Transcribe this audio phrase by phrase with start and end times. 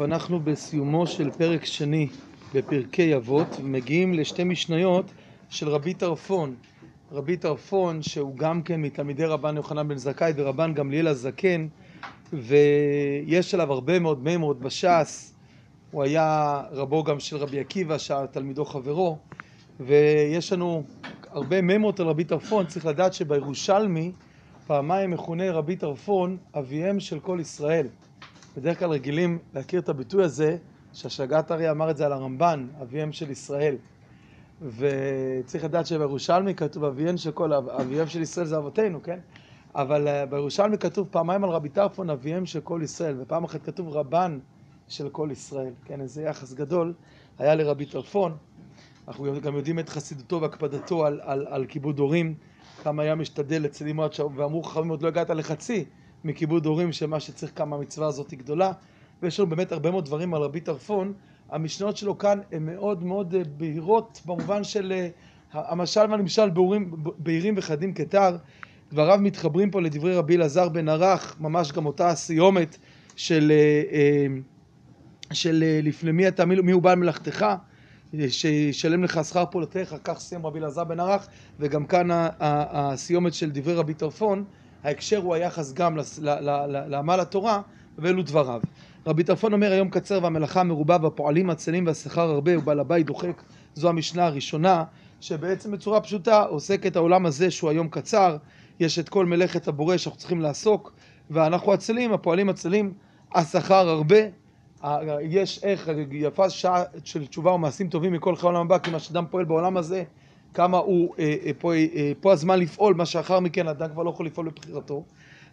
[0.00, 2.08] ואנחנו בסיומו של פרק שני
[2.54, 5.10] בפרקי אבות ומגיעים לשתי משניות
[5.48, 6.54] של רבי טרפון.
[7.12, 11.66] רבי טרפון שהוא גם כן מתלמידי רבן יוחנן בן זכאי ורבן גמליאל הזקן
[12.32, 15.34] ויש עליו הרבה מאוד מימרות בש"ס.
[15.90, 19.18] הוא היה רבו גם של רבי עקיבא שהיה תלמידו חברו
[19.80, 20.82] ויש לנו
[21.30, 22.66] הרבה מימרות על רבי טרפון.
[22.66, 24.12] צריך לדעת שבירושלמי
[24.66, 27.86] פעמיים מכונה רבי טרפון אביהם של כל ישראל
[28.56, 30.56] בדרך כלל רגילים להכיר את הביטוי הזה
[30.92, 33.76] שהשגת אריה אמר את זה על הרמב"ן אביהם של ישראל.
[34.62, 39.18] וצריך לדעת שבירושלמי כתוב אביהם של כל אביהם של ישראל זה אבותינו כן?
[39.74, 44.38] אבל בירושלמי כתוב פעמיים על רבי טרפון אביהם של כל ישראל ופעם אחת כתוב רבן
[44.88, 46.94] של כל ישראל כן איזה יחס גדול
[47.38, 48.36] היה לרבי טרפון.
[49.08, 52.34] אנחנו גם יודעים את חסידותו והקפדתו על, על, על כיבוד הורים.
[52.82, 55.84] כמה היה משתדל אצל אמרת ואמרו חכמים עוד לא הגעת לחצי
[56.24, 58.72] מכיבוד הורים שמה שצריך כמה המצווה הזאת היא גדולה.
[59.22, 61.12] ויש לנו באמת הרבה מאוד דברים על רבי טרפון.
[61.50, 64.92] המשנות שלו כאן הן מאוד מאוד בהירות במובן של
[65.52, 66.50] המשל והנמשל
[67.18, 68.36] בהירים וחדים כתר.
[68.92, 72.76] דבריו מתחברים פה לדברי רבי אלעזר בן ערך ממש גם אותה הסיומת
[73.16, 73.52] של
[75.32, 77.46] של לפני מי אתה מי הוא בעל מלאכתך
[78.28, 81.28] שישלם לך שכר פעולתך כך סיים רבי אלעזר בן ערך.
[81.60, 82.08] וגם כאן
[82.40, 84.44] הסיומת של דברי רבי טרפון
[84.86, 85.98] ההקשר הוא היחס גם
[86.86, 87.60] לעמל התורה
[87.98, 88.60] ואלו דבריו.
[89.06, 93.42] רבי טרפון אומר היום קצר והמלאכה מרובה והפועלים עצלים והשכר הרבה ובעל הבית דוחק.
[93.74, 94.84] זו המשנה הראשונה
[95.20, 98.36] שבעצם בצורה פשוטה עוסקת העולם הזה שהוא היום קצר.
[98.80, 100.92] יש את כל מלאכת הבורא שאנחנו צריכים לעסוק
[101.30, 102.92] ואנחנו עצלים הפועלים עצלים
[103.34, 104.16] השכר הרבה.
[105.22, 109.24] יש איך יפה שעה של תשובה ומעשים טובים מכל חיי העולם הבא כי מה שאדם
[109.30, 110.04] פועל בעולם הזה
[110.54, 111.14] כמה הוא
[111.58, 111.72] פה,
[112.20, 115.04] פה הזמן לפעול מה שאחר מכן אדם כבר לא יכול לפעול בבחירתו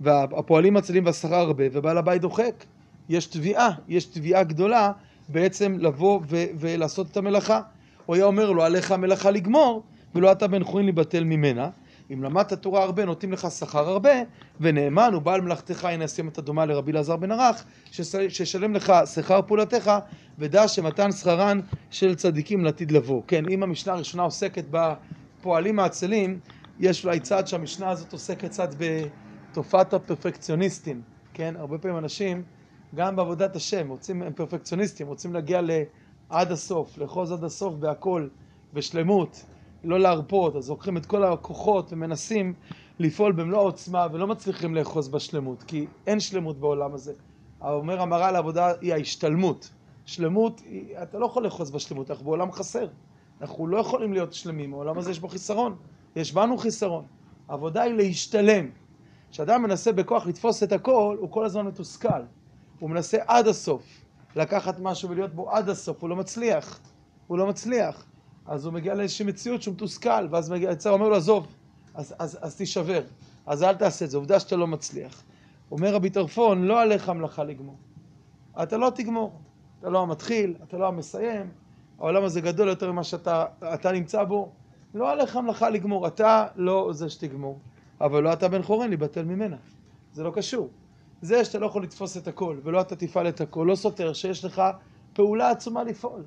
[0.00, 2.64] והפועלים מצילים והשכר הרבה ובעל הבית דוחק.
[3.08, 4.92] יש תביעה, יש תביעה גדולה
[5.28, 6.20] בעצם לבוא
[6.58, 7.60] ולעשות את המלאכה.
[8.06, 9.82] הוא היה אומר לו עליך המלאכה לגמור
[10.14, 11.70] ולא אתה בן חורין להיבטל ממנה
[12.12, 14.12] אם למדת תורה הרבה נותנים לך שכר הרבה
[14.60, 19.92] ונאמן הוא בעל מלאכתך אשים את הדומה לרבי אלעזר בן ערך שישלם לך שכר פעולתך
[20.38, 21.60] ודע שמתן שכרן
[21.90, 23.22] של צדיקים לעתיד לבוא.
[23.26, 26.38] כן אם המשנה הראשונה עוסקת בפועלים העצלים
[26.80, 31.02] יש אולי צד שהמשנה הזאת עוסקת קצת בתופעת הפרפקציוניסטים.
[31.34, 32.42] כן הרבה פעמים אנשים
[32.94, 38.28] גם בעבודת השם רוצים הם פרפקציוניסטים רוצים להגיע לעד הסוף לאחוז עד הסוף בהכל
[38.74, 39.44] בשלמות
[39.84, 42.54] לא להרפות אז לוקחים את כל הכוחות ומנסים
[42.98, 47.12] לפעול במלוא העוצמה ולא מצליחים לאחוז בשלמות כי אין שלמות בעולם הזה.
[47.62, 49.70] אומר המראה לעבודה היא ההשתלמות.
[50.04, 50.62] שלמות,
[51.02, 52.86] אתה לא יכול לאחוז בשלמות, אנחנו בעולם חסר.
[53.40, 55.76] אנחנו לא יכולים להיות שלמים, העולם הזה יש בו חיסרון.
[56.16, 57.04] יש בנו חיסרון.
[57.48, 58.70] העבודה היא להשתלם.
[59.30, 62.22] כשאדם מנסה בכוח לתפוס את הכל הוא כל הזמן מתוסכל.
[62.78, 63.82] הוא מנסה עד הסוף
[64.36, 66.80] לקחת משהו ולהיות בו עד הסוף, הוא לא מצליח.
[67.26, 68.06] הוא לא מצליח
[68.48, 71.46] אז הוא מגיע לאיזושהי מציאות שהוא מתוסכל ואז מגיע, יצר אומר לו עזוב
[71.94, 73.02] אז, אז, אז תישבר.
[73.46, 75.22] אז אל תעשה את זה, עובדה שאתה לא מצליח.
[75.70, 77.76] אומר רבי טרפון לא עליך מלאכה לגמור.
[78.62, 79.32] אתה לא תגמור.
[79.80, 81.50] אתה לא המתחיל, אתה לא המסיים.
[81.98, 84.52] העולם הזה גדול יותר ממה שאתה נמצא בו.
[84.94, 87.58] לא עליך מלאכה לגמור, אתה לא זה שתגמור.
[88.00, 89.56] אבל לא אתה בן חורין להיבטל ממנה.
[90.12, 90.68] זה לא קשור.
[91.22, 94.44] זה שאתה לא יכול לתפוס את הכל ולא אתה תפעל את הכל לא סותר שיש
[94.44, 94.62] לך
[95.12, 96.22] פעולה עצומה לפעול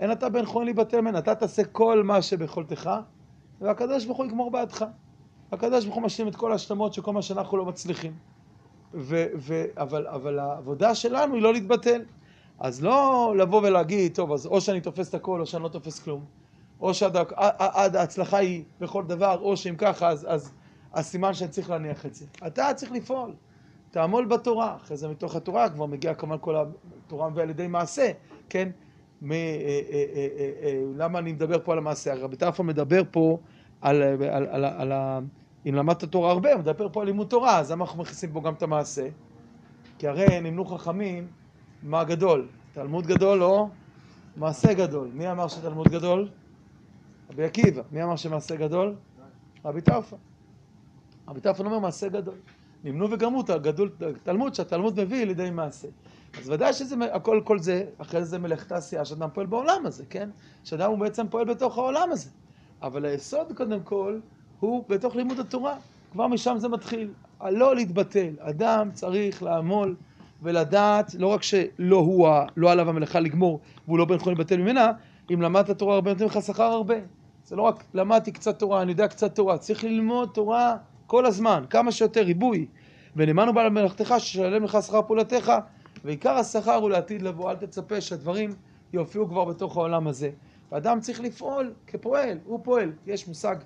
[0.00, 2.90] אין אתה בן חורין להיבטל ממנה אתה תעשה כל מה שביכולתך
[3.60, 4.84] והקדוש ברוך הוא יגמור בעדך.
[5.52, 8.12] הקדוש ברוך הוא משלים את כל ההשלמות של כל מה שאנחנו לא מצליחים.
[8.94, 12.02] ו, ו, אבל, אבל העבודה שלנו היא לא להתבטל.
[12.58, 15.98] אז לא לבוא ולהגיד טוב אז או שאני תופס את הכל או שאני לא תופס
[15.98, 16.24] כלום.
[16.80, 20.52] או שעד ההצלחה היא בכל דבר או שאם ככה אז, אז
[20.94, 22.26] הסימן שאני צריך להניח את זה.
[22.46, 23.34] אתה צריך לפעול.
[23.90, 24.76] תעמול בתורה.
[24.76, 28.10] אחרי זה מתוך התורה כבר מגיע כמובן כל התורה ועל ידי מעשה
[28.48, 28.68] כן
[30.96, 32.14] למה אני מדבר פה על המעשה?
[32.14, 33.38] רבי טרפון מדבר פה
[33.80, 34.02] על
[35.66, 38.40] אם למדת תורה הרבה הוא מדבר פה על לימוד תורה אז למה אנחנו מכניסים פה
[38.40, 39.08] גם את המעשה?
[39.98, 41.26] כי הרי נמנו חכמים
[41.82, 42.48] מה גדול?
[42.72, 43.68] תלמוד גדול או
[44.36, 45.10] מעשה גדול?
[45.14, 46.28] מי אמר שתלמוד גדול?
[47.30, 47.82] רבי עקיבא.
[47.92, 48.94] מי אמר שמעשה גדול?
[49.64, 50.18] רבי טרפון.
[51.28, 52.34] רבי טרפון אומר מעשה גדול.
[52.84, 53.42] נמנו וגרמו
[54.22, 55.88] תלמוד שהתלמוד מביא לידי מעשה
[56.38, 60.30] אז ודאי שזה, הכל כל זה, אחרי זה מלאכתה עשייה שאדם פועל בעולם הזה, כן?
[60.64, 62.30] שאדם הוא בעצם פועל בתוך העולם הזה.
[62.82, 64.18] אבל היסוד קודם כל
[64.60, 65.74] הוא בתוך לימוד התורה.
[66.12, 67.10] כבר משם זה מתחיל.
[67.40, 68.30] הלא להתבטל.
[68.38, 69.96] אדם צריך לעמול
[70.42, 74.92] ולדעת, לא רק שלא הוא, לא עליו המלאכה לגמור, והוא לא בן חולים להתבטל ממנה,
[75.32, 76.94] אם למדת תורה הרבה נותנים לך שכר הרבה.
[77.44, 79.58] זה לא רק למדתי קצת תורה, אני יודע קצת תורה.
[79.58, 82.66] צריך ללמוד תורה כל הזמן, כמה שיותר, ריבוי.
[83.16, 85.52] ונאמנו בעל מלאכתך, ששלם לך שכר פעולתך.
[86.04, 88.54] ועיקר השכר הוא לעתיד לבוא, אל תצפה שהדברים
[88.92, 90.30] יופיעו כבר בתוך העולם הזה.
[90.72, 92.92] ואדם צריך לפעול כפועל, הוא פועל.
[93.06, 93.56] יש מושג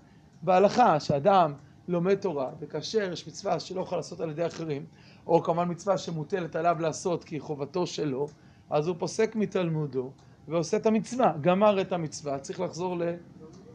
[0.43, 1.55] בהלכה שאדם
[1.89, 4.85] לומד תורה, וכאשר יש מצווה שלא יכול לעשות על ידי אחרים,
[5.27, 8.29] או כמובן מצווה שמוטלת עליו לעשות כי חובתו שלו,
[8.71, 10.11] אז הוא פוסק מתלמודו
[10.49, 12.97] ועושה את המצווה, גמר את המצווה, צריך לחזור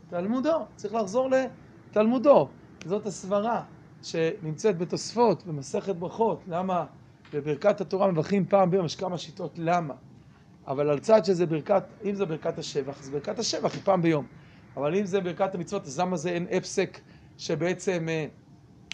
[0.07, 2.47] לתלמודו, צריך לחזור לתלמודו.
[2.85, 3.63] זאת הסברה
[4.03, 6.85] שנמצאת בתוספות, במסכת ברכות, למה
[7.35, 9.93] בברכת התורה מברכים פעם ביום, יש כמה שיטות למה.
[10.67, 14.25] אבל על צד שזה ברכת, אם זה ברכת השבח, אז ברכת השבח היא פעם ביום.
[14.77, 16.99] אבל אם זה ברכת המצוות, אז למה זה אין הפסק
[17.37, 18.25] שבעצם, אה,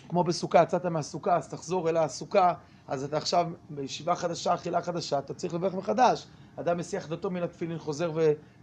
[0.10, 2.54] כמו בסוכה, יצאת מהסוכה, אז תחזור אל הסוכה,
[2.88, 6.28] אז אתה עכשיו בישיבה חדשה, אכילה חדשה, אתה צריך לברך מחדש.
[6.56, 8.12] אדם מסיח דתו מן התפילין, חוזר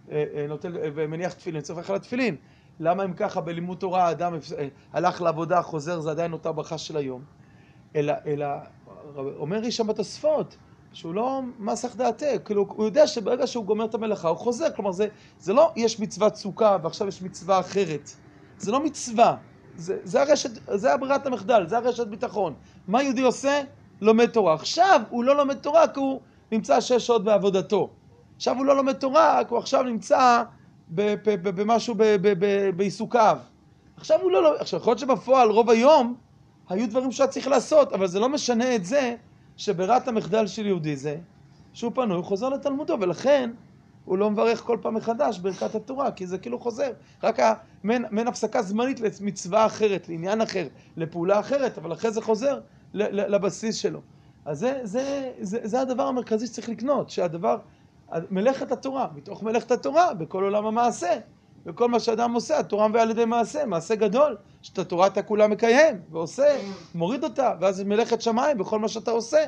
[0.09, 2.37] ונוטל, אה, אה, ומניח תפילין, צריך ללכת לתפילין.
[2.81, 4.35] למה אם ככה בלימוד תורה אדם
[4.93, 7.23] הלך לעבודה, חוזר, זה עדיין אותה ברכה של היום?
[7.97, 8.47] אלא, אלא
[9.17, 10.57] אומר איש שם בתוספות,
[10.93, 14.93] שהוא לא מסך דעתה, כאילו הוא יודע שברגע שהוא גומר את המלאכה הוא חוזר, כלומר
[14.93, 15.09] זה,
[15.39, 18.11] זה לא יש מצוות סוכה ועכשיו יש מצווה אחרת,
[18.59, 19.37] זה לא מצווה,
[19.77, 22.55] זה, זה הרשת, זה הברירת המחדל, זה הרשת ביטחון.
[22.89, 23.63] מה יהודי עושה?
[24.01, 24.55] לומד תורה.
[24.55, 26.21] עכשיו הוא לא לומד תורה כי הוא
[26.53, 27.91] נמצא שש שעות בעבודתו.
[28.37, 30.43] עכשיו הוא לא לומד תורה כי הוא עכשיו נמצא
[30.89, 31.95] במשהו
[32.77, 33.39] בעיסוקיו.
[33.97, 36.15] עכשיו הוא לא לומד, עכשיו יכול להיות שבפועל רוב היום
[36.69, 39.17] היו דברים שהיה צריך לעשות, אבל זה לא משנה את זה
[39.57, 41.17] שברירת המחדל של יהודי זה
[41.73, 43.51] שהוא פנוי, הוא חוזר לתלמודו, ולכן
[44.05, 46.93] הוא לא מברך כל פעם מחדש ברכת התורה, כי זה כאילו חוזר.
[47.23, 47.39] רק
[47.83, 50.67] מעין הפסקה זמנית למצווה אחרת, לעניין אחר,
[50.97, 52.61] לפעולה אחרת, אבל אחרי זה חוזר
[52.95, 54.01] לבסיס שלו.
[54.45, 57.59] אז זה, זה, זה, זה הדבר המרכזי שצריך לקנות, שהדבר,
[58.31, 61.19] מלאכת התורה, מתוך מלאכת התורה, בכל עולם המעשה,
[61.67, 65.49] וכל מה שאדם עושה, התורה מביאה על ידי מעשה, מעשה גדול, שאת התורה אתה כולה
[65.49, 66.59] מקיים, ועושה,
[66.95, 69.45] מוריד אותה, ואז מלאכת שמיים בכל מה שאתה עושה.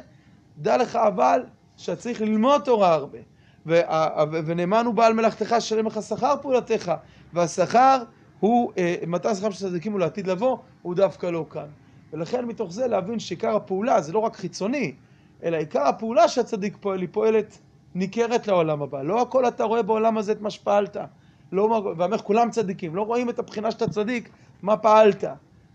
[0.59, 1.43] דע לך אבל,
[1.77, 3.19] שאתה צריך ללמוד תורה הרבה.
[4.47, 6.93] ונאמן הוא בעל מלאכתך, שלם לך שכר פעולתך,
[7.33, 8.03] והשכר
[8.41, 11.67] הוא, אה, מתן שכר של צדיקים הוא לעתיד לבוא, הוא דווקא לא כאן.
[12.13, 14.95] ולכן מתוך זה להבין שעיקר הפעולה זה לא רק חיצוני,
[15.43, 17.59] אלא עיקר הפעולה שהצדיק פועל, היא פועלת
[17.95, 19.03] ניכרת לעולם הבא.
[19.03, 20.97] לא הכל אתה רואה בעולם הזה את מה שפעלת.
[21.53, 24.29] לא, ואומר כולם צדיקים, לא רואים את הבחינה שאתה צדיק,
[24.63, 25.25] מה פעלת.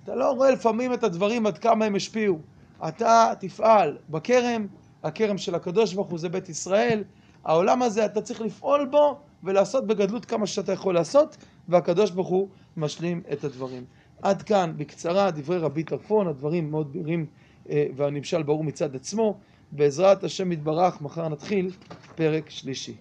[0.03, 2.39] אתה לא רואה לפעמים את הדברים עד כמה הם השפיעו.
[2.87, 4.67] אתה תפעל בכרם,
[5.03, 7.03] הכרם של הקדוש ברוך הוא זה בית ישראל,
[7.43, 11.37] העולם הזה אתה צריך לפעול בו ולעשות בגדלות כמה שאתה יכול לעשות,
[11.69, 13.85] והקדוש ברוך הוא משלים את הדברים.
[14.21, 17.25] עד כאן בקצרה דברי רבי טרפון, הדברים מאוד בהירים
[17.69, 19.37] אה, והנמשל ברור מצד עצמו.
[19.71, 21.71] בעזרת השם יתברך, מחר נתחיל
[22.15, 22.95] פרק שלישי.